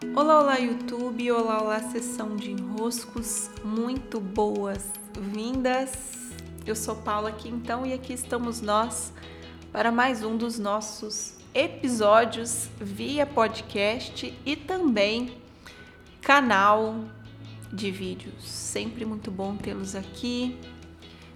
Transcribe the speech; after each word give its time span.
Olá, 0.00 0.40
olá 0.40 0.56
YouTube, 0.58 1.32
olá, 1.32 1.60
olá 1.60 1.80
sessão 1.90 2.36
de 2.36 2.52
enroscos, 2.52 3.50
muito 3.64 4.20
boas-vindas. 4.20 5.90
Eu 6.64 6.76
sou 6.76 6.94
Paula 6.94 7.30
aqui 7.30 7.48
então 7.48 7.84
e 7.84 7.92
aqui 7.92 8.12
estamos 8.12 8.60
nós 8.60 9.12
para 9.72 9.90
mais 9.90 10.22
um 10.22 10.36
dos 10.36 10.56
nossos 10.56 11.34
episódios 11.52 12.68
via 12.80 13.26
podcast 13.26 14.32
e 14.46 14.54
também 14.54 15.36
canal 16.20 17.04
de 17.72 17.90
vídeos. 17.90 18.48
Sempre 18.48 19.04
muito 19.04 19.32
bom 19.32 19.56
tê-los 19.56 19.96
aqui. 19.96 20.56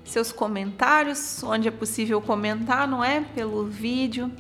Seus 0.05 0.31
comentários, 0.31 1.43
onde 1.43 1.67
é 1.67 1.73
possível 1.73 2.21
comentar, 2.23 2.87
não 2.87 3.03
é? 3.03 3.23
Pelo 3.23 3.67
vídeo, 3.67 4.31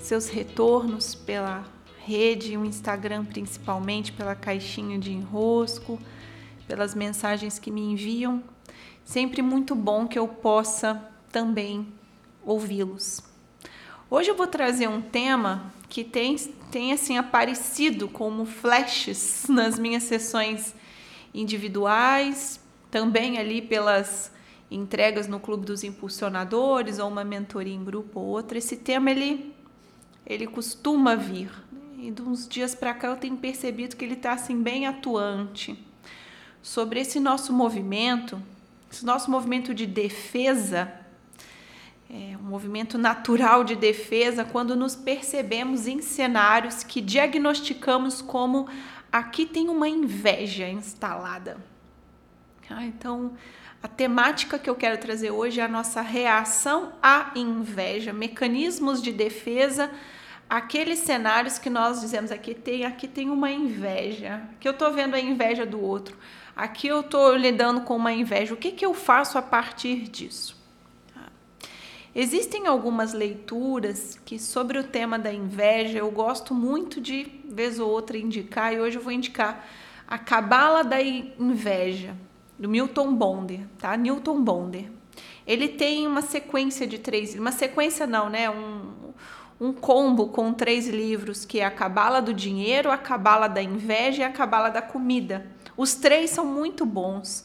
seus 0.00 0.28
retornos 0.28 1.14
pela 1.14 1.72
rede, 2.04 2.56
o 2.56 2.64
Instagram 2.64 3.24
principalmente, 3.24 4.12
pela 4.12 4.34
caixinha 4.34 4.98
de 4.98 5.12
enrosco, 5.12 5.98
pelas 6.68 6.94
mensagens 6.94 7.58
que 7.58 7.70
me 7.70 7.80
enviam. 7.80 8.42
Sempre 9.04 9.42
muito 9.42 9.74
bom 9.74 10.06
que 10.06 10.18
eu 10.18 10.28
possa 10.28 11.02
também 11.32 11.86
ouvi-los. 12.44 13.22
Hoje 14.10 14.30
eu 14.30 14.36
vou 14.36 14.46
trazer 14.46 14.88
um 14.88 15.00
tema 15.00 15.72
que 15.88 16.04
tem, 16.04 16.36
tem 16.70 16.92
assim 16.92 17.16
aparecido 17.16 18.06
como 18.08 18.44
flashes 18.44 19.46
nas 19.48 19.78
minhas 19.78 20.02
sessões 20.02 20.74
individuais, 21.32 22.60
também 22.90 23.38
ali 23.38 23.60
pelas 23.62 24.30
entregas 24.70 25.26
no 25.26 25.40
clube 25.40 25.66
dos 25.66 25.82
impulsionadores 25.84 26.98
ou 26.98 27.08
uma 27.08 27.24
mentoria 27.24 27.74
em 27.74 27.84
grupo 27.84 28.20
ou 28.20 28.26
outra. 28.26 28.58
Esse 28.58 28.76
tema 28.76 29.10
ele 29.10 29.54
ele 30.26 30.46
costuma 30.46 31.14
vir, 31.14 31.50
e 31.98 32.10
de 32.10 32.22
uns 32.22 32.48
dias 32.48 32.74
para 32.74 32.94
cá 32.94 33.08
eu 33.08 33.16
tenho 33.16 33.36
percebido 33.36 33.96
que 33.96 34.04
ele 34.04 34.14
está 34.14 34.32
assim 34.32 34.62
bem 34.62 34.86
atuante 34.86 35.78
sobre 36.62 37.00
esse 37.00 37.20
nosso 37.20 37.52
movimento, 37.52 38.40
esse 38.90 39.04
nosso 39.04 39.30
movimento 39.30 39.74
de 39.74 39.86
defesa, 39.86 40.92
é 42.10 42.36
um 42.36 42.44
movimento 42.44 42.96
natural 42.96 43.64
de 43.64 43.74
defesa 43.74 44.44
quando 44.44 44.76
nos 44.76 44.94
percebemos 44.94 45.86
em 45.86 46.00
cenários 46.00 46.82
que 46.84 47.00
diagnosticamos 47.00 48.22
como 48.22 48.68
aqui 49.10 49.46
tem 49.46 49.68
uma 49.68 49.88
inveja 49.88 50.68
instalada. 50.68 51.56
Ah, 52.70 52.84
então, 52.84 53.32
a 53.82 53.88
temática 53.88 54.58
que 54.58 54.70
eu 54.70 54.74
quero 54.74 54.98
trazer 54.98 55.30
hoje 55.30 55.60
é 55.60 55.64
a 55.64 55.68
nossa 55.68 56.00
reação 56.00 56.92
à 57.02 57.32
inveja, 57.34 58.12
mecanismos 58.12 59.02
de 59.02 59.12
defesa 59.12 59.90
aqueles 60.48 61.00
cenários 61.00 61.58
que 61.58 61.70
nós 61.70 62.00
dizemos 62.00 62.30
aqui 62.30 62.54
tem 62.54 62.84
aqui 62.84 63.08
tem 63.08 63.30
uma 63.30 63.50
inveja, 63.50 64.42
que 64.60 64.68
eu 64.68 64.72
estou 64.72 64.92
vendo 64.92 65.14
a 65.14 65.20
inveja 65.20 65.64
do 65.64 65.80
outro, 65.80 66.16
aqui 66.54 66.88
eu 66.88 67.00
estou 67.00 67.34
lidando 67.34 67.82
com 67.82 67.96
uma 67.96 68.12
inveja. 68.12 68.54
O 68.54 68.56
que, 68.56 68.72
que 68.72 68.84
eu 68.84 68.94
faço 68.94 69.38
a 69.38 69.42
partir 69.42 70.08
disso? 70.08 70.56
Tá. 71.12 71.28
Existem 72.14 72.66
algumas 72.66 73.12
leituras 73.12 74.18
que 74.24 74.38
sobre 74.38 74.78
o 74.78 74.84
tema 74.84 75.18
da 75.18 75.32
inveja 75.32 75.98
eu 75.98 76.10
gosto 76.10 76.54
muito 76.54 77.00
de 77.00 77.26
vez 77.44 77.78
ou 77.78 77.90
outra 77.90 78.16
indicar 78.16 78.72
e 78.72 78.80
hoje 78.80 78.98
eu 78.98 79.02
vou 79.02 79.12
indicar 79.12 79.66
a 80.06 80.18
Cabala 80.18 80.84
da 80.84 81.00
Inveja 81.02 82.14
do 82.58 82.68
Milton 82.68 83.14
Bonder, 83.14 83.60
tá? 83.78 83.96
Newton 83.96 84.42
Bonder. 84.42 84.90
Ele 85.46 85.68
tem 85.68 86.06
uma 86.06 86.22
sequência 86.22 86.86
de 86.86 86.98
três, 86.98 87.34
uma 87.34 87.52
sequência 87.52 88.06
não, 88.06 88.30
né? 88.30 88.48
Um, 88.48 89.03
um 89.60 89.72
combo 89.72 90.28
com 90.28 90.52
três 90.52 90.88
livros, 90.88 91.44
que 91.44 91.60
é 91.60 91.64
a 91.64 91.70
Cabala 91.70 92.20
do 92.20 92.34
Dinheiro, 92.34 92.90
a 92.90 92.98
Cabala 92.98 93.48
da 93.48 93.62
Inveja 93.62 94.22
e 94.22 94.24
a 94.24 94.32
Cabala 94.32 94.70
da 94.70 94.82
Comida. 94.82 95.46
Os 95.76 95.94
três 95.94 96.30
são 96.30 96.44
muito 96.44 96.84
bons. 96.84 97.44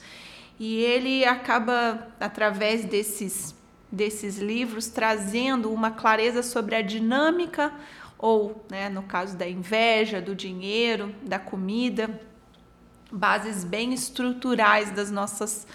E 0.60 0.78
ele 0.78 1.24
acaba, 1.24 2.08
através 2.20 2.84
desses, 2.84 3.56
desses 3.92 4.38
livros, 4.38 4.88
trazendo 4.88 5.72
uma 5.72 5.92
clareza 5.92 6.44
sobre 6.44 6.76
a 6.76 6.82
dinâmica, 6.82 7.72
ou, 8.18 8.66
né, 8.70 8.90
no 8.90 9.04
caso 9.04 9.38
da 9.38 9.48
inveja, 9.48 10.20
do 10.20 10.36
dinheiro, 10.36 11.16
da 11.24 11.40
comida, 11.40 12.20
bases 13.10 13.64
bem 13.64 13.94
estruturais 13.94 14.92
das 14.92 15.10
nossas 15.10 15.66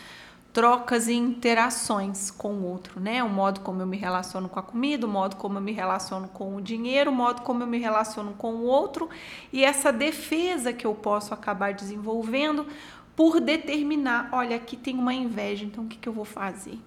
trocas 0.55 1.09
e 1.09 1.15
interações 1.15 2.31
com 2.31 2.53
o 2.53 2.65
outro, 2.65 3.01
né? 3.01 3.25
O 3.25 3.29
modo 3.29 3.59
como 3.61 3.83
eu 3.83 3.87
me 3.89 3.97
relaciono 3.97 4.49
com 4.49 4.61
a 4.61 4.63
comida, 4.63 5.05
o 5.05 5.11
modo 5.11 5.35
como 5.35 5.59
eu 5.59 5.61
me 5.61 5.73
relaciono 5.73 6.29
com 6.29 6.55
o 6.55 6.63
dinheiro, 6.63 7.11
o 7.11 7.15
modo 7.15 7.43
como 7.43 7.65
eu 7.65 7.67
me 7.67 7.79
relaciono 7.79 8.35
com 8.35 8.55
o 8.55 8.63
outro 8.63 9.11
e 9.53 9.65
essa 9.65 9.93
defesa 9.93 10.73
que 10.73 10.87
eu 10.87 10.95
posso 10.95 11.35
acabar 11.35 11.75
desenvolvendo 11.75 12.69
por 13.17 13.41
determinar, 13.41 14.29
olha, 14.31 14.55
aqui 14.55 14.77
tem 14.77 14.97
uma 14.97 15.13
inveja, 15.13 15.65
então 15.65 15.85
o 15.85 15.89
que, 15.89 15.99
que 15.99 16.09
eu 16.09 16.13
vou 16.13 16.25
fazer? 16.25 16.79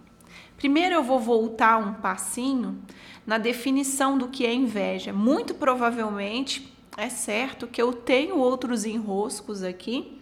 Primeiro 0.55 0.95
eu 0.95 1.03
vou 1.03 1.19
voltar 1.19 1.77
um 1.77 1.93
passinho 1.95 2.81
na 3.25 3.37
definição 3.37 4.17
do 4.17 4.29
que 4.29 4.45
é 4.45 4.53
inveja. 4.53 5.11
Muito 5.11 5.53
provavelmente 5.53 6.73
é 6.95 7.09
certo 7.09 7.67
que 7.67 7.81
eu 7.81 7.91
tenho 7.91 8.37
outros 8.37 8.85
enroscos 8.85 9.61
aqui 9.61 10.17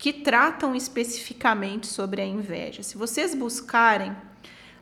que 0.00 0.14
tratam 0.14 0.74
especificamente 0.74 1.86
sobre 1.86 2.22
a 2.22 2.24
inveja. 2.24 2.82
Se 2.82 2.96
vocês 2.96 3.34
buscarem 3.34 4.16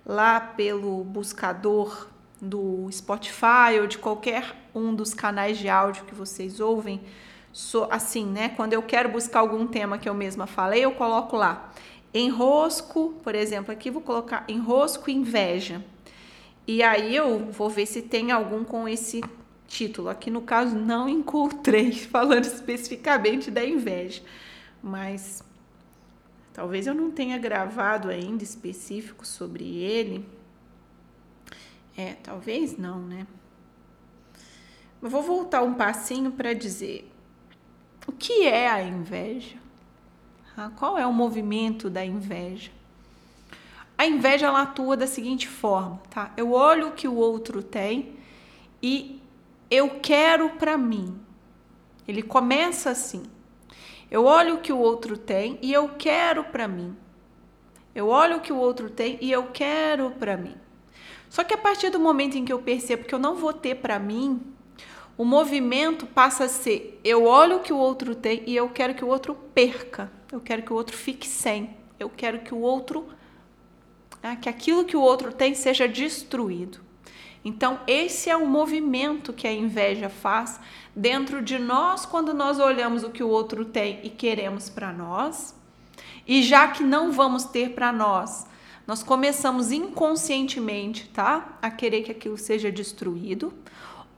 lá 0.07 0.39
pelo 0.39 1.03
buscador 1.03 2.07
do 2.41 2.89
Spotify 2.93 3.81
ou 3.81 3.89
de 3.89 3.99
qualquer 3.99 4.55
um 4.73 4.95
dos 4.95 5.13
canais 5.13 5.59
de 5.59 5.69
áudio 5.69 6.05
que 6.05 6.15
vocês 6.15 6.61
ouvem, 6.61 7.01
assim, 7.91 8.27
né? 8.27 8.51
Quando 8.51 8.75
eu 8.75 8.83
quero 8.83 9.09
buscar 9.09 9.41
algum 9.41 9.67
tema 9.67 9.99
que 9.99 10.09
eu 10.09 10.15
mesma 10.15 10.47
falei, 10.47 10.85
eu 10.85 10.93
coloco 10.93 11.37
lá 11.37 11.73
enrosco, 12.15 13.13
por 13.25 13.35
exemplo, 13.35 13.73
aqui 13.73 13.91
vou 13.91 14.01
colocar 14.01 14.45
enrosco 14.47 15.11
inveja. 15.11 15.85
E 16.65 16.81
aí 16.81 17.17
eu 17.17 17.51
vou 17.51 17.69
ver 17.69 17.87
se 17.87 18.03
tem 18.03 18.31
algum 18.31 18.63
com 18.63 18.89
esse 18.89 19.21
título. 19.67 20.09
Aqui 20.09 20.31
no 20.31 20.43
caso 20.43 20.77
não 20.77 21.09
encontrei 21.09 21.91
falando 22.07 22.45
especificamente 22.45 23.51
da 23.51 23.65
inveja 23.65 24.23
mas 24.83 25.43
talvez 26.53 26.87
eu 26.87 26.95
não 26.95 27.11
tenha 27.11 27.39
gravado 27.39 28.09
ainda 28.09 28.43
específico 28.43 29.27
sobre 29.27 29.65
ele. 29.65 30.25
É, 31.97 32.15
talvez 32.15 32.77
não, 32.77 33.01
né? 33.01 33.27
Eu 35.01 35.09
vou 35.09 35.23
voltar 35.23 35.63
um 35.63 35.75
passinho 35.75 36.33
para 36.33 36.53
dizer 36.53 37.11
o 38.07 38.13
que 38.13 38.47
é 38.47 38.69
a 38.69 38.83
inveja? 38.83 39.57
Ah, 40.57 40.71
qual 40.75 40.97
é 40.99 41.07
o 41.07 41.13
movimento 41.13 41.91
da 41.91 42.05
inveja? 42.05 42.71
A 43.97 44.07
inveja 44.07 44.47
ela 44.47 44.63
atua 44.63 44.97
da 44.97 45.07
seguinte 45.07 45.47
forma, 45.47 46.01
tá? 46.09 46.33
Eu 46.37 46.53
olho 46.53 46.89
o 46.89 46.93
que 46.93 47.07
o 47.07 47.15
outro 47.15 47.63
tem 47.63 48.17
e 48.83 49.21
eu 49.71 50.01
quero 50.01 50.51
para 50.51 50.79
mim. 50.79 51.19
Ele 52.07 52.23
começa 52.23 52.91
assim. 52.91 53.25
Eu 54.11 54.25
olho 54.25 54.55
o 54.55 54.61
que 54.61 54.73
o 54.73 54.79
outro 54.79 55.17
tem 55.17 55.59
e 55.61 55.73
eu 55.73 55.91
quero 55.91 56.45
para 56.45 56.67
mim. 56.67 56.97
Eu 57.95 58.09
olho 58.09 58.37
o 58.37 58.41
que 58.41 58.53
o 58.53 58.57
outro 58.57 58.89
tem 58.89 59.19
e 59.21 59.31
eu 59.31 59.49
quero 59.53 60.11
para 60.13 60.37
mim. 60.37 60.55
Só 61.29 61.45
que 61.45 61.53
a 61.53 61.59
partir 61.59 61.91
do 61.91 62.01
momento 62.01 62.37
em 62.37 62.45
que 62.45 62.53
eu 62.53 62.61
percebo 62.61 63.05
que 63.05 63.15
eu 63.15 63.19
não 63.19 63.35
vou 63.35 63.53
ter 63.53 63.77
para 63.77 63.99
mim, 63.99 64.41
o 65.17 65.25
movimento 65.25 66.07
passa 66.07 66.45
a 66.45 66.49
ser: 66.49 67.01
eu 67.05 67.25
olho 67.25 67.57
o 67.57 67.61
que 67.61 67.73
o 67.73 67.77
outro 67.77 68.15
tem 68.15 68.43
e 68.47 68.57
eu 68.57 68.69
quero 68.69 68.95
que 68.95 69.05
o 69.05 69.09
outro 69.09 69.35
perca. 69.35 70.11
Eu 70.33 70.41
quero 70.41 70.63
que 70.63 70.73
o 70.73 70.77
outro 70.77 70.97
fique 70.97 71.27
sem. 71.27 71.77
Eu 71.99 72.09
quero 72.09 72.41
que 72.41 72.55
o 72.55 72.61
outro 72.61 73.09
né, 74.23 74.37
que 74.41 74.49
aquilo 74.49 74.85
que 74.85 74.97
o 74.97 75.01
outro 75.01 75.33
tem 75.33 75.55
seja 75.55 75.89
destruído. 75.89 76.81
Então, 77.49 77.81
esse 77.87 78.29
é 78.29 78.37
o 78.37 78.47
movimento 78.47 79.33
que 79.33 79.47
a 79.47 79.53
inveja 79.53 80.11
faz 80.11 80.61
dentro 80.95 81.41
de 81.41 81.59
nós 81.59 82.05
quando 82.05 82.35
nós 82.35 82.59
olhamos 82.59 83.03
o 83.03 83.11
que 83.11 83.23
o 83.23 83.29
outro 83.29 83.65
tem 83.65 84.01
e 84.03 84.11
queremos 84.11 84.69
para 84.69 84.93
nós. 84.93 85.55
E 86.27 86.43
já 86.43 86.69
que 86.69 86.85
não 86.85 87.11
vamos 87.11 87.45
ter 87.47 87.71
para 87.71 87.91
nós, 87.91 88.47
nós 88.87 89.03
começamos 89.03 89.73
inconscientemente, 89.73 91.09
tá? 91.09 91.59
A 91.63 91.71
querer 91.71 92.03
que 92.03 92.13
aquilo 92.13 92.37
seja 92.37 92.71
destruído. 92.71 93.55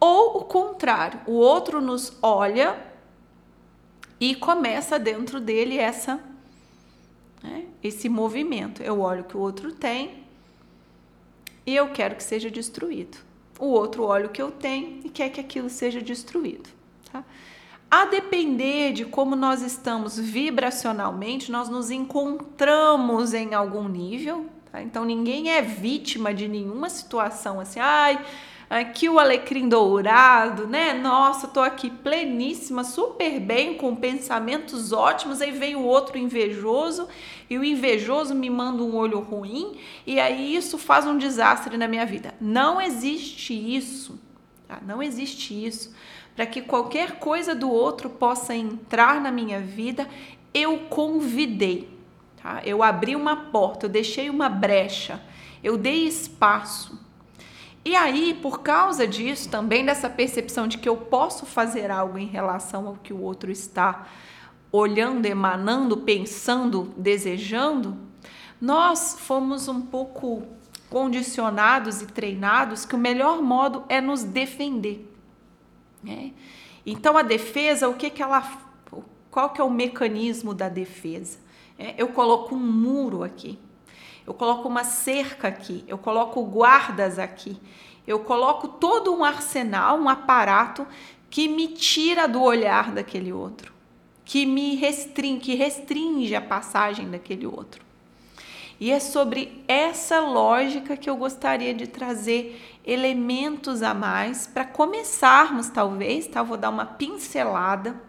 Ou 0.00 0.38
o 0.38 0.44
contrário, 0.44 1.20
o 1.24 1.34
outro 1.34 1.80
nos 1.80 2.18
olha 2.20 2.84
e 4.18 4.34
começa 4.34 4.98
dentro 4.98 5.38
dele 5.38 5.78
essa 5.78 6.18
né, 7.40 7.66
esse 7.80 8.08
movimento. 8.08 8.82
Eu 8.82 9.00
olho 9.00 9.20
o 9.20 9.24
que 9.24 9.36
o 9.36 9.40
outro 9.40 9.72
tem 9.72 10.24
e 11.66 11.74
eu 11.74 11.90
quero 11.90 12.16
que 12.16 12.22
seja 12.22 12.50
destruído. 12.50 13.18
O 13.58 13.66
outro 13.66 14.04
olha 14.04 14.26
o 14.26 14.30
que 14.30 14.40
eu 14.40 14.50
tenho 14.50 15.00
e 15.04 15.10
quer 15.10 15.28
que 15.28 15.40
aquilo 15.40 15.68
seja 15.68 16.00
destruído. 16.00 16.70
Tá? 17.12 17.22
A 17.90 18.06
depender 18.06 18.92
de 18.92 19.04
como 19.04 19.36
nós 19.36 19.62
estamos 19.62 20.18
vibracionalmente, 20.18 21.52
nós 21.52 21.68
nos 21.68 21.90
encontramos 21.90 23.34
em 23.34 23.52
algum 23.52 23.88
nível. 23.88 24.46
Tá? 24.72 24.80
Então 24.80 25.04
ninguém 25.04 25.50
é 25.50 25.60
vítima 25.60 26.32
de 26.32 26.48
nenhuma 26.48 26.88
situação 26.88 27.60
assim, 27.60 27.80
ai, 27.80 28.24
aqui 28.70 29.08
o 29.08 29.18
alecrim 29.18 29.68
dourado, 29.68 30.68
né? 30.68 30.94
Nossa, 30.94 31.48
tô 31.48 31.58
aqui 31.58 31.90
pleníssima, 31.90 32.84
super 32.84 33.40
bem, 33.40 33.74
com 33.74 33.96
pensamentos 33.96 34.92
ótimos. 34.92 35.40
Aí 35.40 35.50
vem 35.50 35.74
o 35.74 35.82
outro 35.82 36.16
invejoso 36.16 37.08
e 37.50 37.58
o 37.58 37.64
invejoso 37.64 38.32
me 38.32 38.48
manda 38.48 38.84
um 38.84 38.94
olho 38.94 39.18
ruim 39.18 39.76
e 40.06 40.20
aí 40.20 40.54
isso 40.54 40.78
faz 40.78 41.04
um 41.04 41.18
desastre 41.18 41.76
na 41.76 41.88
minha 41.88 42.06
vida. 42.06 42.32
Não 42.40 42.80
existe 42.80 43.52
isso, 43.52 44.20
tá? 44.68 44.78
Não 44.86 45.02
existe 45.02 45.52
isso. 45.66 45.92
Para 46.36 46.46
que 46.46 46.62
qualquer 46.62 47.18
coisa 47.18 47.56
do 47.56 47.68
outro 47.68 48.08
possa 48.08 48.54
entrar 48.54 49.20
na 49.20 49.32
minha 49.32 49.58
vida, 49.58 50.08
eu 50.54 50.78
convidei, 50.88 51.88
tá? 52.40 52.62
Eu 52.64 52.84
abri 52.84 53.16
uma 53.16 53.36
porta, 53.36 53.86
eu 53.86 53.90
deixei 53.90 54.30
uma 54.30 54.48
brecha, 54.48 55.20
eu 55.62 55.76
dei 55.76 56.06
espaço. 56.06 57.09
E 57.84 57.96
aí, 57.96 58.34
por 58.34 58.60
causa 58.60 59.06
disso, 59.06 59.48
também 59.48 59.84
dessa 59.84 60.10
percepção 60.10 60.68
de 60.68 60.78
que 60.78 60.88
eu 60.88 60.96
posso 60.96 61.46
fazer 61.46 61.90
algo 61.90 62.18
em 62.18 62.26
relação 62.26 62.86
ao 62.86 62.94
que 62.96 63.12
o 63.12 63.22
outro 63.22 63.50
está 63.50 64.06
olhando, 64.70 65.26
emanando, 65.26 65.96
pensando, 65.96 66.92
desejando, 66.96 67.96
nós 68.60 69.16
fomos 69.18 69.66
um 69.66 69.80
pouco 69.80 70.42
condicionados 70.90 72.02
e 72.02 72.06
treinados 72.06 72.84
que 72.84 72.94
o 72.94 72.98
melhor 72.98 73.40
modo 73.40 73.84
é 73.88 74.00
nos 74.00 74.22
defender. 74.22 75.08
Né? 76.02 76.32
Então 76.84 77.16
a 77.16 77.22
defesa, 77.22 77.88
o 77.88 77.94
que 77.94 78.10
que 78.10 78.22
ela, 78.22 78.42
qual 79.30 79.50
que 79.50 79.60
é 79.60 79.64
o 79.64 79.70
mecanismo 79.70 80.52
da 80.52 80.68
defesa? 80.68 81.38
É, 81.78 81.94
eu 81.96 82.08
coloco 82.08 82.54
um 82.54 82.58
muro 82.58 83.22
aqui, 83.22 83.58
eu 84.26 84.34
coloco 84.34 84.68
uma 84.68 84.84
cerca 84.84 85.48
aqui, 85.48 85.84
eu 85.88 85.98
coloco 85.98 86.42
guardas 86.44 87.18
aqui, 87.18 87.60
eu 88.06 88.20
coloco 88.20 88.68
todo 88.68 89.14
um 89.14 89.24
arsenal, 89.24 89.98
um 89.98 90.08
aparato 90.08 90.86
que 91.28 91.48
me 91.48 91.68
tira 91.68 92.26
do 92.26 92.42
olhar 92.42 92.92
daquele 92.92 93.32
outro 93.32 93.80
que 94.30 94.46
me 94.46 94.76
restringe, 94.76 95.40
que 95.40 95.54
restringe 95.56 96.36
a 96.36 96.40
passagem 96.40 97.10
daquele 97.10 97.48
outro. 97.48 97.84
E 98.78 98.92
é 98.92 99.00
sobre 99.00 99.64
essa 99.66 100.20
lógica 100.20 100.96
que 100.96 101.10
eu 101.10 101.16
gostaria 101.16 101.74
de 101.74 101.88
trazer 101.88 102.78
elementos 102.86 103.82
a 103.82 103.92
mais 103.92 104.46
para 104.46 104.64
começarmos, 104.64 105.68
talvez, 105.68 106.28
tá? 106.28 106.44
Vou 106.44 106.56
dar 106.56 106.70
uma 106.70 106.86
pincelada 106.86 108.00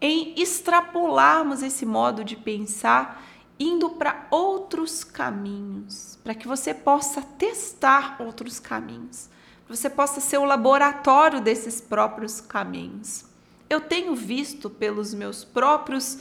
em 0.00 0.34
extrapolarmos 0.36 1.62
esse 1.62 1.86
modo 1.86 2.24
de 2.24 2.34
pensar 2.34 3.24
indo 3.58 3.90
para 3.90 4.26
outros 4.30 5.02
caminhos, 5.02 6.18
para 6.22 6.34
que 6.34 6.46
você 6.46 6.74
possa 6.74 7.22
testar 7.22 8.16
outros 8.20 8.60
caminhos, 8.60 9.28
para 9.66 9.74
você 9.74 9.88
possa 9.88 10.20
ser 10.20 10.38
o 10.38 10.44
laboratório 10.44 11.40
desses 11.40 11.80
próprios 11.80 12.40
caminhos. 12.40 13.24
Eu 13.68 13.80
tenho 13.80 14.14
visto 14.14 14.70
pelos 14.70 15.12
meus 15.12 15.44
próprios 15.44 16.18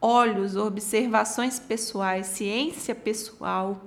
olhos, 0.00 0.56
observações 0.56 1.58
pessoais, 1.58 2.26
ciência 2.26 2.94
pessoal 2.94 3.82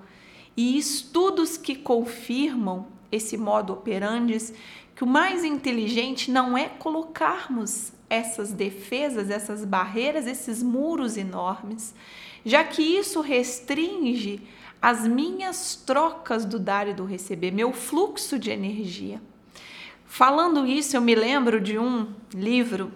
e 0.55 0.77
estudos 0.77 1.57
que 1.57 1.75
confirmam 1.75 2.87
esse 3.11 3.37
modo 3.37 3.73
operandi 3.73 4.53
que 4.95 5.03
o 5.03 5.07
mais 5.07 5.45
inteligente 5.45 6.29
não 6.29 6.57
é 6.57 6.67
colocarmos 6.67 7.93
essas 8.09 8.51
defesas, 8.51 9.29
essas 9.29 9.63
barreiras, 9.63 10.27
esses 10.27 10.61
muros 10.61 11.15
enormes, 11.15 11.95
já 12.45 12.63
que 12.63 12.81
isso 12.81 13.21
restringe 13.21 14.41
as 14.81 15.05
minhas 15.05 15.75
trocas 15.75 16.45
do 16.45 16.57
dar 16.57 16.87
e 16.87 16.93
do 16.93 17.05
receber, 17.05 17.51
meu 17.51 17.73
fluxo 17.73 18.39
de 18.39 18.49
energia. 18.49 19.21
Falando 20.05 20.65
isso, 20.65 20.95
eu 20.95 21.01
me 21.01 21.13
lembro 21.13 21.59
de 21.59 21.77
um 21.77 22.07
livro 22.33 22.91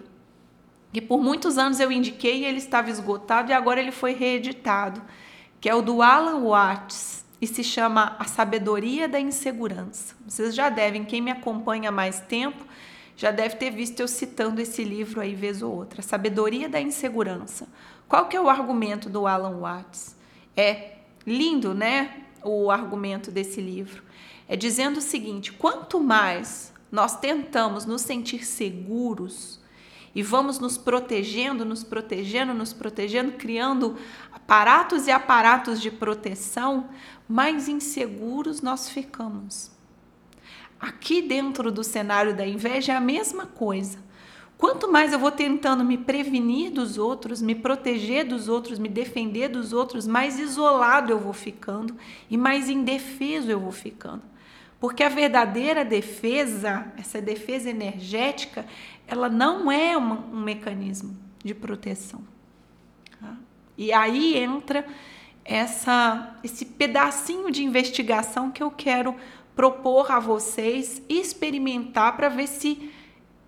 que 0.92 1.00
por 1.00 1.20
muitos 1.20 1.58
anos 1.58 1.80
eu 1.80 1.90
indiquei 1.90 2.44
ele 2.44 2.58
estava 2.58 2.88
esgotado 2.88 3.50
e 3.50 3.52
agora 3.52 3.80
ele 3.80 3.90
foi 3.90 4.14
reeditado, 4.14 5.02
que 5.60 5.68
é 5.68 5.74
o 5.74 5.82
do 5.82 6.00
Alan 6.00 6.40
Watts 6.44 7.24
e 7.40 7.46
se 7.46 7.62
chama 7.64 8.16
A 8.18 8.24
Sabedoria 8.24 9.08
da 9.08 9.20
Insegurança. 9.20 10.14
Vocês 10.26 10.54
já 10.54 10.68
devem, 10.68 11.04
quem 11.04 11.20
me 11.20 11.30
acompanha 11.30 11.88
há 11.88 11.92
mais 11.92 12.20
tempo, 12.20 12.64
já 13.16 13.30
deve 13.30 13.56
ter 13.56 13.70
visto 13.70 14.00
eu 14.00 14.08
citando 14.08 14.60
esse 14.60 14.82
livro 14.82 15.20
aí 15.20 15.34
vez 15.34 15.62
ou 15.62 15.74
outra, 15.74 16.00
Sabedoria 16.00 16.68
da 16.68 16.80
Insegurança. 16.80 17.68
Qual 18.08 18.26
que 18.26 18.36
é 18.36 18.40
o 18.40 18.48
argumento 18.48 19.08
do 19.08 19.26
Alan 19.26 19.58
Watts? 19.58 20.16
É 20.56 20.98
lindo, 21.26 21.74
né, 21.74 22.24
o 22.42 22.70
argumento 22.70 23.30
desse 23.30 23.60
livro. 23.60 24.02
É 24.48 24.56
dizendo 24.56 24.98
o 24.98 25.02
seguinte: 25.02 25.52
quanto 25.52 26.00
mais 26.00 26.72
nós 26.92 27.18
tentamos 27.18 27.86
nos 27.86 28.02
sentir 28.02 28.44
seguros 28.44 29.60
e 30.14 30.22
vamos 30.22 30.60
nos 30.60 30.78
protegendo, 30.78 31.64
nos 31.64 31.82
protegendo, 31.82 32.54
nos 32.54 32.72
protegendo, 32.72 33.32
criando 33.32 33.96
aparatos 34.30 35.08
e 35.08 35.10
aparatos 35.10 35.80
de 35.80 35.90
proteção, 35.90 36.88
mais 37.28 37.68
inseguros 37.68 38.60
nós 38.60 38.88
ficamos. 38.88 39.72
Aqui 40.78 41.22
dentro 41.22 41.72
do 41.72 41.82
cenário 41.82 42.36
da 42.36 42.46
inveja 42.46 42.92
é 42.92 42.96
a 42.96 43.00
mesma 43.00 43.46
coisa. 43.46 43.98
Quanto 44.56 44.90
mais 44.90 45.12
eu 45.12 45.18
vou 45.18 45.32
tentando 45.32 45.84
me 45.84 45.98
prevenir 45.98 46.70
dos 46.70 46.96
outros, 46.96 47.42
me 47.42 47.54
proteger 47.54 48.24
dos 48.24 48.48
outros, 48.48 48.78
me 48.78 48.88
defender 48.88 49.48
dos 49.48 49.72
outros, 49.72 50.06
mais 50.06 50.38
isolado 50.38 51.12
eu 51.12 51.18
vou 51.18 51.32
ficando 51.32 51.96
e 52.30 52.36
mais 52.36 52.68
indefeso 52.68 53.50
eu 53.50 53.58
vou 53.58 53.72
ficando. 53.72 54.22
Porque 54.80 55.02
a 55.02 55.08
verdadeira 55.08 55.84
defesa, 55.84 56.92
essa 56.96 57.20
defesa 57.20 57.70
energética, 57.70 58.66
ela 59.06 59.28
não 59.28 59.72
é 59.72 59.96
um 59.96 60.36
mecanismo 60.36 61.16
de 61.42 61.54
proteção. 61.54 62.22
Tá? 63.20 63.36
E 63.76 63.92
aí 63.92 64.36
entra 64.36 64.86
essa, 65.44 66.36
esse 66.42 66.64
pedacinho 66.64 67.50
de 67.50 67.64
investigação 67.64 68.50
que 68.50 68.62
eu 68.62 68.70
quero 68.70 69.14
propor 69.54 70.10
a 70.10 70.18
vocês 70.18 71.02
experimentar 71.08 72.16
para 72.16 72.28
ver 72.28 72.46
se 72.46 72.90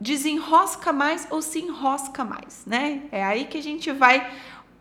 desenrosca 0.01 0.93
mais 0.93 1.27
ou 1.31 1.41
se 1.41 1.61
enrosca 1.61 2.25
mais, 2.25 2.65
né? 2.67 3.03
É 3.11 3.25
aí 3.25 3.47
que 3.47 3.59
a 3.59 3.63
gente 3.63 3.91
vai 3.93 4.31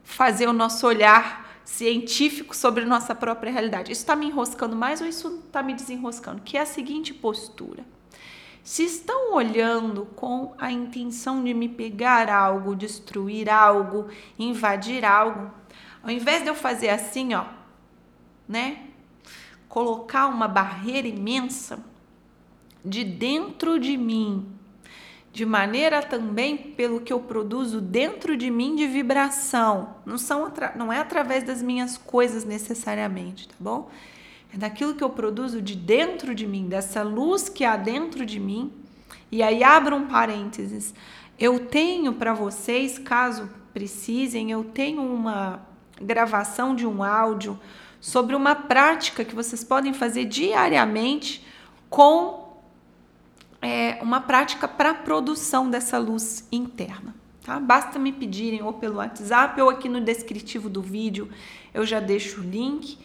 fazer 0.03 0.47
o 0.47 0.53
nosso 0.53 0.85
olhar 0.85 1.45
científico 1.63 2.55
sobre 2.55 2.85
nossa 2.85 3.15
própria 3.15 3.51
realidade. 3.51 3.91
Isso 3.91 4.01
está 4.01 4.15
me 4.15 4.27
enroscando 4.27 4.75
mais 4.75 5.01
ou 5.01 5.07
isso 5.07 5.41
está 5.45 5.63
me 5.63 5.73
desenroscando? 5.73 6.41
Que 6.41 6.57
é 6.57 6.61
a 6.61 6.65
seguinte 6.65 7.13
postura. 7.13 7.83
Se 8.63 8.83
estão 8.83 9.33
olhando 9.33 10.05
com 10.15 10.53
a 10.57 10.71
intenção 10.71 11.43
de 11.43 11.53
me 11.53 11.69
pegar 11.69 12.29
algo, 12.29 12.75
destruir 12.75 13.49
algo, 13.49 14.07
invadir 14.39 15.05
algo, 15.05 15.51
ao 16.03 16.09
invés 16.09 16.41
de 16.41 16.49
eu 16.49 16.55
fazer 16.55 16.89
assim, 16.89 17.33
ó, 17.33 17.45
né? 18.47 18.87
Colocar 19.69 20.27
uma 20.27 20.47
barreira 20.47 21.07
imensa 21.07 21.79
de 22.83 23.03
dentro 23.03 23.79
de 23.79 23.97
mim, 23.97 24.54
de 25.35 25.45
maneira 25.45 26.01
também 26.01 26.55
pelo 26.55 27.01
que 27.01 27.11
eu 27.11 27.19
produzo 27.19 27.81
dentro 27.81 28.37
de 28.37 28.49
mim 28.49 28.73
de 28.73 28.87
vibração. 28.87 29.97
Não, 30.05 30.17
são 30.17 30.49
não 30.77 30.93
é 30.93 30.99
através 30.99 31.43
das 31.43 31.61
minhas 31.61 31.97
coisas 31.97 32.45
necessariamente, 32.45 33.49
tá 33.49 33.55
bom? 33.59 33.89
É 34.53 34.57
daquilo 34.57 34.95
que 34.95 35.03
eu 35.03 35.09
produzo 35.09 35.61
de 35.61 35.75
dentro 35.75 36.33
de 36.33 36.47
mim, 36.47 36.69
dessa 36.69 37.03
luz 37.03 37.49
que 37.49 37.65
há 37.65 37.75
dentro 37.75 38.25
de 38.25 38.39
mim. 38.39 38.71
E 39.29 39.43
aí 39.43 39.61
abro 39.61 39.97
um 39.97 40.07
parênteses. 40.07 40.93
Eu 41.37 41.59
tenho 41.59 42.13
para 42.13 42.33
vocês, 42.33 42.97
caso 42.97 43.49
precisem, 43.73 44.51
eu 44.51 44.63
tenho 44.63 45.01
uma 45.01 45.59
gravação 46.01 46.73
de 46.73 46.87
um 46.87 47.03
áudio 47.03 47.59
sobre 47.99 48.37
uma 48.37 48.55
prática 48.55 49.25
que 49.25 49.35
vocês 49.35 49.65
podem 49.65 49.93
fazer 49.93 50.23
diariamente 50.23 51.45
com 51.89 52.44
é, 53.65 53.97
uma 54.01 54.21
prática 54.21 54.67
para 54.67 54.93
produção 54.93 55.69
dessa 55.69 55.97
luz 55.97 56.47
interna. 56.51 57.15
Tá? 57.43 57.59
Basta 57.59 57.97
me 57.97 58.11
pedirem 58.11 58.61
ou 58.61 58.73
pelo 58.73 58.97
WhatsApp 58.97 59.59
ou 59.59 59.69
aqui 59.69 59.89
no 59.89 59.99
descritivo 59.99 60.69
do 60.69 60.81
vídeo 60.81 61.29
eu 61.73 61.85
já 61.85 61.99
deixo 61.99 62.41
o 62.41 62.43
link. 62.43 62.97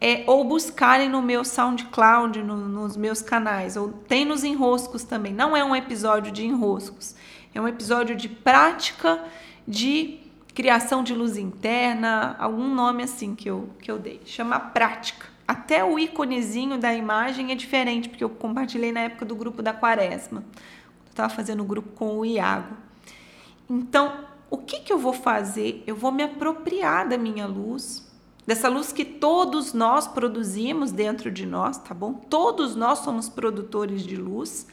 É, 0.00 0.24
ou 0.26 0.42
buscarem 0.44 1.08
no 1.08 1.22
meu 1.22 1.44
SoundCloud, 1.44 2.42
no, 2.42 2.56
nos 2.56 2.96
meus 2.96 3.22
canais, 3.22 3.76
ou 3.76 3.92
tem 3.92 4.24
nos 4.24 4.42
enroscos 4.42 5.04
também. 5.04 5.32
Não 5.32 5.56
é 5.56 5.64
um 5.64 5.76
episódio 5.76 6.32
de 6.32 6.44
enroscos, 6.44 7.14
é 7.54 7.60
um 7.60 7.68
episódio 7.68 8.16
de 8.16 8.28
prática 8.28 9.24
de 9.66 10.18
criação 10.52 11.04
de 11.04 11.14
luz 11.14 11.36
interna, 11.36 12.34
algum 12.40 12.74
nome 12.74 13.04
assim 13.04 13.36
que 13.36 13.48
eu, 13.48 13.68
que 13.80 13.88
eu 13.88 13.96
dei. 13.96 14.20
Chama 14.24 14.58
prática. 14.58 15.31
Até 15.52 15.84
o 15.84 15.98
íconezinho 15.98 16.78
da 16.78 16.94
imagem 16.94 17.52
é 17.52 17.54
diferente, 17.54 18.08
porque 18.08 18.24
eu 18.24 18.30
compartilhei 18.30 18.90
na 18.90 19.00
época 19.00 19.26
do 19.26 19.36
grupo 19.36 19.60
da 19.60 19.74
Quaresma. 19.74 20.42
Eu 21.04 21.10
estava 21.10 21.28
fazendo 21.28 21.60
o 21.60 21.66
grupo 21.66 21.90
com 21.90 22.18
o 22.18 22.24
Iago. 22.24 22.74
Então, 23.68 24.24
o 24.48 24.56
que, 24.56 24.80
que 24.80 24.90
eu 24.90 24.98
vou 24.98 25.12
fazer? 25.12 25.84
Eu 25.86 25.94
vou 25.94 26.10
me 26.10 26.22
apropriar 26.22 27.06
da 27.06 27.18
minha 27.18 27.46
luz, 27.46 28.10
dessa 28.46 28.66
luz 28.66 28.94
que 28.94 29.04
todos 29.04 29.74
nós 29.74 30.08
produzimos 30.08 30.90
dentro 30.90 31.30
de 31.30 31.44
nós, 31.44 31.76
tá 31.76 31.92
bom? 31.92 32.14
Todos 32.14 32.74
nós 32.74 33.00
somos 33.00 33.28
produtores 33.28 34.06
de 34.06 34.16
luz. 34.16 34.66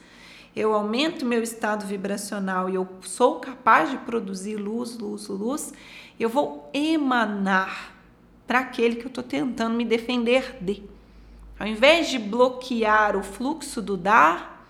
Eu 0.56 0.72
aumento 0.72 1.26
meu 1.26 1.42
estado 1.42 1.84
vibracional 1.84 2.70
e 2.70 2.74
eu 2.76 2.88
sou 3.02 3.38
capaz 3.38 3.90
de 3.90 3.98
produzir 3.98 4.56
luz, 4.56 4.96
luz, 4.96 5.28
luz. 5.28 5.74
Eu 6.18 6.30
vou 6.30 6.70
emanar 6.72 7.99
para 8.50 8.58
aquele 8.58 8.96
que 8.96 9.04
eu 9.04 9.10
estou 9.10 9.22
tentando 9.22 9.76
me 9.76 9.84
defender 9.84 10.56
de. 10.60 10.82
Ao 11.56 11.68
invés 11.68 12.08
de 12.08 12.18
bloquear 12.18 13.16
o 13.16 13.22
fluxo 13.22 13.80
do 13.80 13.96
dar, 13.96 14.66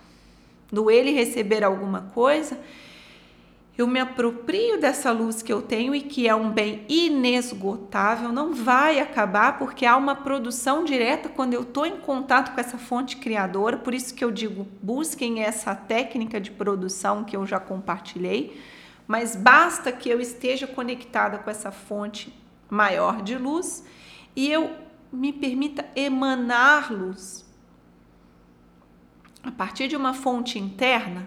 do 0.70 0.90
ele 0.90 1.12
receber 1.12 1.64
alguma 1.64 2.02
coisa, 2.12 2.60
eu 3.78 3.86
me 3.86 3.98
aproprio 3.98 4.78
dessa 4.78 5.10
luz 5.12 5.40
que 5.40 5.50
eu 5.50 5.62
tenho 5.62 5.94
e 5.94 6.02
que 6.02 6.28
é 6.28 6.34
um 6.34 6.50
bem 6.50 6.84
inesgotável, 6.90 8.30
não 8.30 8.52
vai 8.52 9.00
acabar 9.00 9.58
porque 9.58 9.86
há 9.86 9.96
uma 9.96 10.14
produção 10.14 10.84
direta 10.84 11.30
quando 11.30 11.54
eu 11.54 11.62
estou 11.62 11.86
em 11.86 11.96
contato 11.96 12.52
com 12.52 12.60
essa 12.60 12.76
fonte 12.76 13.16
criadora. 13.16 13.78
Por 13.78 13.94
isso 13.94 14.12
que 14.12 14.22
eu 14.22 14.30
digo, 14.30 14.68
busquem 14.82 15.42
essa 15.42 15.74
técnica 15.74 16.38
de 16.38 16.50
produção 16.50 17.24
que 17.24 17.34
eu 17.34 17.46
já 17.46 17.58
compartilhei, 17.58 18.60
mas 19.08 19.34
basta 19.34 19.90
que 19.90 20.10
eu 20.10 20.20
esteja 20.20 20.66
conectada 20.66 21.38
com 21.38 21.48
essa 21.48 21.72
fonte 21.72 22.39
maior 22.70 23.22
de 23.22 23.36
luz 23.36 23.84
e 24.34 24.50
eu 24.50 24.70
me 25.12 25.32
permita 25.32 25.84
emanar 25.94 26.92
luz. 26.92 27.44
A 29.42 29.50
partir 29.50 29.88
de 29.88 29.96
uma 29.96 30.14
fonte 30.14 30.58
interna, 30.58 31.26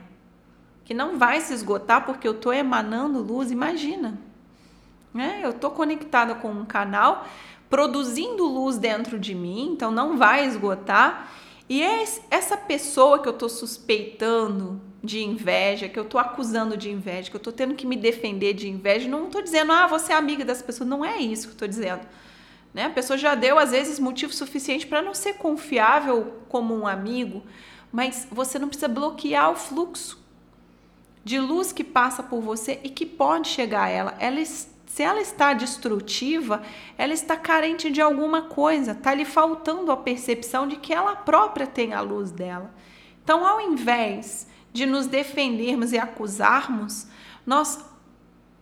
que 0.86 0.94
não 0.94 1.18
vai 1.18 1.42
se 1.42 1.54
esgotar 1.54 2.06
porque 2.06 2.28
eu 2.28 2.34
estou 2.34 2.54
emanando 2.54 3.22
luz, 3.22 3.52
imagina. 3.52 4.20
Né? 5.14 5.42
Eu 5.44 5.52
estou 5.52 5.72
conectada 5.72 6.36
com 6.36 6.50
um 6.50 6.66
canal 6.66 7.28
produzindo 7.70 8.46
luz 8.46 8.78
dentro 8.78 9.20
de 9.20 9.34
mim, 9.34 9.72
então 9.72 9.92
não 9.92 10.18
vai 10.18 10.46
esgotar. 10.46 11.32
E 11.68 11.82
é 11.82 12.04
essa 12.30 12.56
pessoa 12.56 13.20
que 13.20 13.28
eu 13.28 13.34
estou 13.34 13.50
suspeitando 13.50 14.82
de 15.04 15.22
inveja, 15.22 15.90
que 15.90 16.00
eu 16.00 16.04
estou 16.04 16.20
acusando 16.20 16.78
de 16.78 16.90
inveja, 16.90 17.30
que 17.30 17.36
eu 17.36 17.40
estou 17.40 17.52
tendo 17.52 17.76
que 17.76 17.86
me 17.86 17.98
defender 17.98 18.54
de 18.54 18.70
inveja, 18.70 19.10
não 19.10 19.26
estou 19.26 19.42
dizendo, 19.42 19.74
ah, 19.74 19.86
você 19.86 20.14
é 20.14 20.16
amiga 20.16 20.46
das 20.46 20.62
pessoas. 20.62 20.90
Não 20.90 21.04
é 21.04 21.18
isso 21.18 21.44
que 21.44 21.50
eu 21.50 21.56
estou 21.56 21.68
dizendo. 21.68 22.08
Né? 22.74 22.86
A 22.86 22.90
pessoa 22.90 23.18
já 23.18 23.36
deu, 23.36 23.60
às 23.60 23.72
vezes, 23.72 24.00
motivo 24.00 24.32
suficiente 24.34 24.88
para 24.88 25.02
não 25.02 25.14
ser 25.14 25.34
confiável 25.34 26.42
como 26.48 26.74
um 26.74 26.88
amigo, 26.88 27.44
mas 27.92 28.26
você 28.32 28.58
não 28.58 28.70
precisa 28.70 28.88
bloquear 28.88 29.52
o 29.52 29.56
fluxo 29.56 30.24
de 31.22 31.38
luz 31.38 31.74
que 31.74 31.84
passa 31.84 32.24
por 32.24 32.42
você 32.42 32.80
e 32.84 32.90
que 32.90 33.06
pode 33.06 33.50
chegar 33.50 33.84
a 33.84 33.90
ela. 33.90 34.16
ela 34.20 34.40
se 34.46 35.02
ela 35.02 35.22
está 35.22 35.54
destrutiva, 35.54 36.62
ela 36.98 37.14
está 37.14 37.36
carente 37.36 37.90
de 37.90 38.00
alguma 38.00 38.44
coisa, 38.44 38.92
está 38.92 39.12
lhe 39.14 39.26
faltando 39.26 39.92
a 39.92 39.98
percepção 39.98 40.68
de 40.68 40.76
que 40.76 40.94
ela 40.94 41.16
própria 41.16 41.66
tem 41.66 41.94
a 41.94 42.02
luz 42.02 42.30
dela. 42.30 42.72
Então, 43.24 43.46
ao 43.46 43.60
invés 43.60 44.48
de 44.74 44.86
nos 44.86 45.06
defendermos 45.06 45.94
e 45.94 45.98
acusarmos, 45.98 47.08
nós 47.46 47.86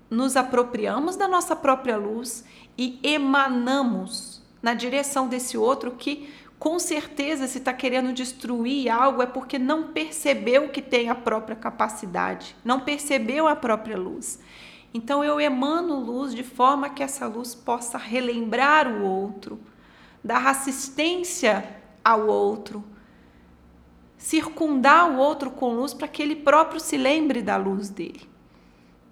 nos 0.09 0.35
apropriamos 0.35 1.15
da 1.15 1.27
nossa 1.27 1.55
própria 1.55 1.97
luz 1.97 2.43
e 2.77 2.99
emanamos 3.01 4.43
na 4.61 4.73
direção 4.73 5.27
desse 5.27 5.57
outro 5.57 5.91
que 5.91 6.29
com 6.61 6.77
certeza, 6.77 7.47
se 7.47 7.57
está 7.57 7.73
querendo 7.73 8.13
destruir 8.13 8.87
algo, 8.87 9.23
é 9.23 9.25
porque 9.25 9.57
não 9.57 9.87
percebeu 9.87 10.69
que 10.69 10.79
tem 10.79 11.09
a 11.09 11.15
própria 11.15 11.55
capacidade, 11.55 12.55
não 12.63 12.81
percebeu 12.81 13.47
a 13.47 13.55
própria 13.55 13.97
luz. 13.97 14.39
Então, 14.93 15.23
eu 15.23 15.39
emano 15.39 15.99
luz 15.99 16.35
de 16.35 16.43
forma 16.43 16.91
que 16.91 17.01
essa 17.01 17.25
luz 17.25 17.55
possa 17.55 17.97
relembrar 17.97 18.87
o 18.87 19.03
outro, 19.03 19.59
dar 20.23 20.45
assistência 20.45 21.67
ao 22.05 22.27
outro, 22.27 22.83
circundar 24.21 25.11
o 25.11 25.17
outro 25.17 25.51
com 25.51 25.73
luz 25.73 25.93
para 25.93 26.07
que 26.07 26.21
ele 26.21 26.35
próprio 26.35 26.79
se 26.79 26.97
lembre 26.97 27.41
da 27.41 27.57
luz 27.57 27.89
dele. 27.89 28.29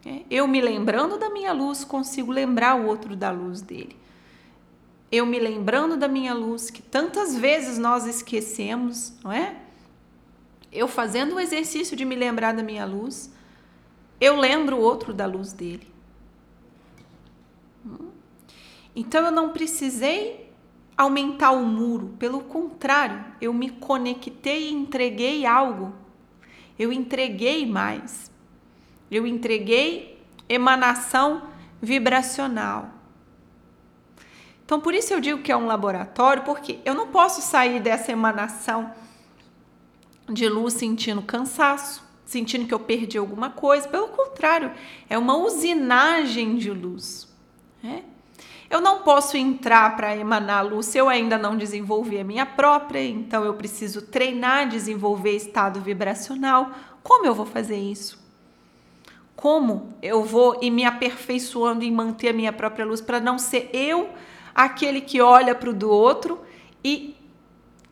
É, 0.06 0.22
eu 0.30 0.48
me 0.48 0.62
lembrando 0.62 1.18
da 1.18 1.30
minha 1.30 1.51
luz, 1.51 1.84
consigo 1.84 2.32
lembrar 2.32 2.75
o 2.80 2.86
outro 2.86 3.16
da 3.16 3.32
luz 3.32 3.62
dele 3.62 4.00
eu 5.12 5.25
me 5.25 5.39
lembrando 5.39 5.98
da 5.98 6.08
minha 6.08 6.34
luz, 6.34 6.70
que 6.70 6.82
tantas 6.82 7.36
vezes 7.36 7.78
nós 7.78 8.06
esquecemos, 8.06 9.13
não 9.24 9.32
é? 9.32 9.56
Eu 10.72 10.88
fazendo 10.88 11.36
o 11.36 11.39
exercício 11.39 11.98
de 11.98 12.06
me 12.06 12.16
lembrar 12.16 12.54
da 12.54 12.62
minha 12.62 12.86
luz, 12.86 13.34
eu 14.22 14.36
lembro 14.36 14.78
o 14.78 14.82
outro 14.82 15.13
da 15.13 15.25
luz 15.25 15.51
dele. 15.51 15.88
Então 18.96 19.25
eu 19.25 19.32
não 19.32 19.50
precisei 19.50 20.49
aumentar 21.00 21.51
o 21.51 21.65
muro, 21.65 22.13
pelo 22.20 22.41
contrário, 22.41 23.24
eu 23.39 23.53
me 23.53 23.70
conectei 23.70 24.68
e 24.68 24.74
entreguei 24.74 25.46
algo. 25.46 25.94
Eu 26.77 26.91
entreguei 26.91 27.65
mais. 27.65 28.29
Eu 29.10 29.25
entreguei 29.25 30.22
emanação 30.50 31.44
vibracional. 31.82 32.89
Então, 34.65 34.82
por 34.82 34.94
isso 34.94 35.13
eu 35.13 35.22
digo 35.22 35.41
que 35.41 35.53
é 35.53 35.56
um 35.56 35.68
laboratório, 35.68 36.44
porque 36.44 36.79
eu 36.84 36.94
não 36.94 37.08
posso 37.08 37.41
sair 37.41 37.79
dessa 37.79 38.12
emanação 38.12 38.94
de 40.27 40.50
luz 40.50 40.74
sentindo 40.74 41.22
cansaço, 41.22 42.03
sentindo 42.25 42.68
que 42.68 42.74
eu 42.74 42.79
perdi 42.79 43.18
alguma 43.18 43.50
coisa. 43.50 43.88
Pelo 43.88 44.10
contrário, 44.10 44.74
é 45.10 45.18
uma 45.18 45.38
usinagem 45.38 46.58
de 46.58 46.70
luz. 46.70 47.34
Né? 47.82 48.03
Eu 48.70 48.80
não 48.80 49.00
posso 49.00 49.36
entrar 49.36 49.96
para 49.96 50.16
emanar 50.16 50.64
luz 50.64 50.86
se 50.86 50.98
eu 50.98 51.10
ainda 51.10 51.38
não 51.38 51.58
desenvolvi 51.58 52.20
a 52.20 52.24
minha 52.24 52.46
própria, 52.46 53.04
então 53.04 53.44
eu 53.44 53.56
preciso 53.56 54.04
treinar, 54.04 54.70
desenvolver 54.70 55.36
estado 55.36 55.82
vibracional. 55.82 56.70
Como 57.02 57.26
eu 57.26 57.34
vou 57.34 57.48
fazer 57.48 57.78
isso? 57.78 58.20
Como 59.36 59.94
eu 60.04 60.24
vou 60.24 60.60
ir 60.62 60.70
me 60.70 60.86
aperfeiçoando 60.86 61.84
em 61.84 61.92
manter 61.92 62.30
a 62.30 62.34
minha 62.34 62.54
própria 62.54 62.86
luz 62.86 63.02
para 63.02 63.20
não 63.20 63.40
ser 63.40 63.72
eu 63.74 64.10
aquele 64.54 65.02
que 65.02 65.20
olha 65.20 65.56
para 65.56 65.70
o 65.70 65.74
do 65.74 65.90
outro 65.90 66.40
e 66.84 67.16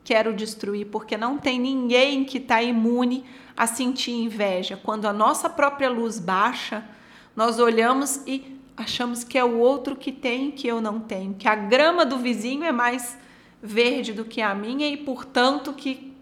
quero 0.04 0.34
destruir, 0.34 0.88
porque 0.88 1.18
não 1.18 1.38
tem 1.38 1.60
ninguém 1.60 2.24
que 2.24 2.38
está 2.38 2.62
imune 2.62 3.26
a 3.56 3.66
sentir 3.66 4.12
inveja. 4.12 4.80
Quando 4.82 5.06
a 5.06 5.14
nossa 5.14 5.50
própria 5.50 5.90
luz 5.90 6.20
baixa, 6.20 6.84
nós 7.36 7.60
olhamos 7.60 8.22
e 8.28 8.57
achamos 8.78 9.24
que 9.24 9.38
é 9.38 9.44
o 9.44 9.58
outro 9.58 9.96
que 9.96 10.12
tem 10.12 10.52
que 10.52 10.68
eu 10.68 10.80
não 10.80 11.00
tenho, 11.00 11.34
que 11.34 11.48
a 11.48 11.56
grama 11.56 12.06
do 12.06 12.20
vizinho 12.20 12.64
é 12.64 12.72
mais 12.72 13.18
verde 13.62 14.14
do 14.14 14.24
que 14.24 14.40
a 14.40 14.54
minha 14.54 14.88
e, 14.88 14.96
portanto, 14.96 15.74
que 15.74 16.16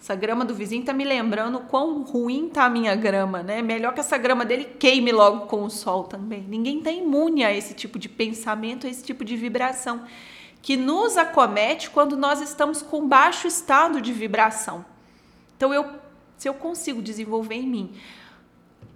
essa 0.00 0.14
grama 0.14 0.44
do 0.44 0.54
vizinho 0.54 0.84
tá 0.84 0.92
me 0.92 1.04
lembrando 1.04 1.60
quão 1.60 2.02
ruim 2.02 2.48
tá 2.48 2.64
a 2.64 2.70
minha 2.70 2.94
grama, 2.96 3.42
né? 3.42 3.62
Melhor 3.62 3.94
que 3.94 4.00
essa 4.00 4.18
grama 4.18 4.44
dele 4.44 4.64
queime 4.78 5.12
logo 5.12 5.46
com 5.46 5.62
o 5.62 5.70
sol 5.70 6.04
também. 6.04 6.44
Ninguém 6.48 6.80
tá 6.80 6.90
imune 6.90 7.44
a 7.44 7.54
esse 7.54 7.74
tipo 7.74 7.98
de 7.98 8.08
pensamento, 8.08 8.86
a 8.86 8.90
esse 8.90 9.04
tipo 9.04 9.24
de 9.24 9.36
vibração 9.36 10.04
que 10.60 10.76
nos 10.76 11.16
acomete 11.16 11.90
quando 11.90 12.16
nós 12.16 12.40
estamos 12.40 12.82
com 12.82 13.06
baixo 13.06 13.46
estado 13.46 14.00
de 14.00 14.12
vibração. 14.12 14.84
Então 15.56 15.72
eu 15.72 15.86
se 16.36 16.48
eu 16.48 16.54
consigo 16.54 17.02
desenvolver 17.02 17.56
em 17.56 17.66
mim 17.66 17.94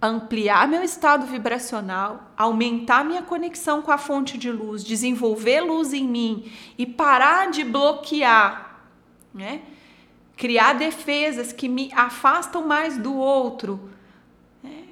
ampliar 0.03 0.67
meu 0.67 0.83
estado 0.83 1.25
vibracional, 1.25 2.33
aumentar 2.35 3.05
minha 3.05 3.21
conexão 3.21 3.81
com 3.81 3.89
a 3.89 3.97
fonte 3.97 4.37
de 4.37 4.51
luz, 4.51 4.83
desenvolver 4.83 5.61
luz 5.61 5.93
em 5.93 6.05
mim 6.05 6.51
e 6.77 6.85
parar 6.85 7.49
de 7.49 7.63
bloquear, 7.63 8.81
né? 9.33 9.61
criar 10.35 10.73
defesas 10.73 11.53
que 11.53 11.69
me 11.69 11.89
afastam 11.93 12.67
mais 12.67 12.97
do 12.97 13.15
outro, 13.15 13.89
né? 14.61 14.87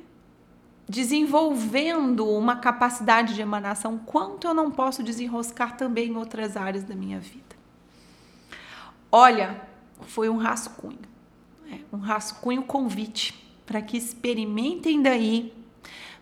desenvolvendo 0.88 2.26
uma 2.26 2.56
capacidade 2.56 3.36
de 3.36 3.42
emanação, 3.42 3.98
quanto 3.98 4.48
eu 4.48 4.54
não 4.54 4.72
posso 4.72 5.04
desenroscar 5.04 5.76
também 5.76 6.12
em 6.12 6.16
outras 6.16 6.56
áreas 6.56 6.86
da 6.86 6.96
minha 6.96 7.20
vida. 7.20 7.58
Olha, 9.12 9.62
foi 10.04 10.30
um 10.30 10.38
rascunho, 10.38 11.00
né? 11.66 11.82
um 11.92 12.00
rascunho 12.00 12.64
convite 12.64 13.51
para 13.66 13.82
que 13.82 13.98
experimentem 13.98 15.02
daí, 15.02 15.54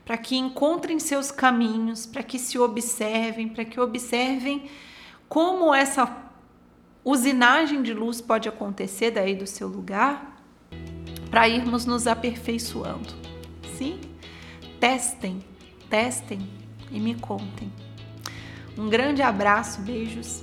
para 0.06 0.18
que 0.18 0.36
encontrem 0.36 1.00
seus 1.00 1.32
caminhos, 1.32 2.06
para 2.06 2.24
que 2.24 2.40
se 2.40 2.58
observem, 2.58 3.50
para 3.50 3.66
que 3.66 3.80
observem 3.80 4.70
como 5.28 5.74
essa 5.74 6.30
usinagem 7.04 7.82
de 7.82 7.94
luz 7.94 8.20
pode 8.20 8.50
acontecer 8.50 9.12
daí 9.12 9.36
do 9.36 9.48
seu 9.48 9.68
lugar 9.68 10.44
para 11.30 11.48
irmos 11.48 11.86
nos 11.86 12.08
aperfeiçoando. 12.08 13.14
Sim? 13.78 14.00
Testem, 14.80 15.40
testem 15.90 16.40
e 16.92 17.00
me 17.00 17.16
contem. 17.16 17.72
Um 18.78 18.90
grande 18.90 19.22
abraço, 19.22 19.82
beijos 19.82 20.42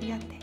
e 0.00 0.10
até. 0.10 0.35